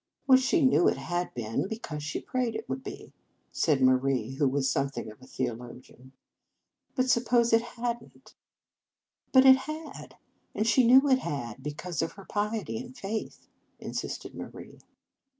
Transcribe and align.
"Oh, 0.27 0.35
she 0.35 0.65
knew 0.65 0.87
it 0.87 0.97
had 0.97 1.31
been, 1.35 1.67
because 1.67 2.01
she 2.01 2.19
prayed 2.19 2.55
it 2.55 2.67
would 2.67 2.83
be," 2.83 3.13
said 3.51 3.83
Marie, 3.83 4.31
who 4.31 4.47
was 4.47 4.67
something 4.67 5.11
of 5.11 5.21
a 5.21 5.27
theologian." 5.27 6.11
But 6.95 7.07
suppose 7.07 7.53
it 7.53 7.61
had 7.61 8.01
n 8.01 8.09
t."" 8.25 8.33
But 9.31 9.45
it 9.45 9.57
had) 9.57 10.15
and 10.55 10.65
she 10.65 10.87
knew 10.87 11.07
it 11.07 11.19
had, 11.19 11.61
because 11.61 12.01
of 12.01 12.13
her 12.13 12.25
piety 12.25 12.79
and 12.79 12.97
faith," 12.97 13.47
insisted 13.79 14.33
Marie. 14.33 14.79